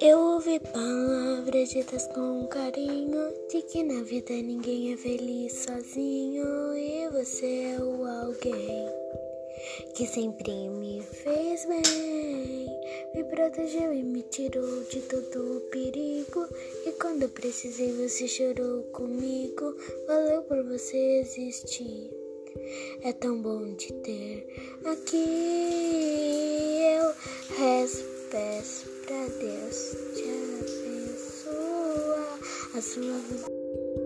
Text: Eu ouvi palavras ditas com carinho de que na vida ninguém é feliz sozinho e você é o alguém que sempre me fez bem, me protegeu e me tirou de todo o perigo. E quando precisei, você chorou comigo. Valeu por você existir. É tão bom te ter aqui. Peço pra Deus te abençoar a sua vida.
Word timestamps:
Eu 0.00 0.18
ouvi 0.18 0.58
palavras 0.60 1.70
ditas 1.70 2.06
com 2.08 2.46
carinho 2.48 3.32
de 3.48 3.62
que 3.62 3.82
na 3.82 4.02
vida 4.02 4.32
ninguém 4.34 4.92
é 4.92 4.96
feliz 4.96 5.52
sozinho 5.64 6.76
e 6.76 7.08
você 7.10 7.76
é 7.76 7.80
o 7.80 8.04
alguém 8.04 9.04
que 9.94 10.06
sempre 10.06 10.68
me 10.68 11.00
fez 11.00 11.64
bem, 11.66 12.66
me 13.14 13.24
protegeu 13.24 13.92
e 13.92 14.02
me 14.02 14.22
tirou 14.22 14.82
de 14.84 15.00
todo 15.02 15.56
o 15.56 15.60
perigo. 15.70 16.46
E 16.86 16.92
quando 16.92 17.28
precisei, 17.28 17.92
você 17.92 18.26
chorou 18.28 18.82
comigo. 18.92 19.76
Valeu 20.06 20.42
por 20.42 20.62
você 20.64 21.20
existir. 21.20 22.10
É 23.02 23.12
tão 23.12 23.40
bom 23.40 23.74
te 23.74 23.92
ter 23.92 24.46
aqui. 24.84 25.73
Peço 28.34 28.88
pra 29.06 29.28
Deus 29.38 29.94
te 30.12 30.24
abençoar 31.14 32.38
a 32.74 32.82
sua 32.82 33.16
vida. 33.30 34.03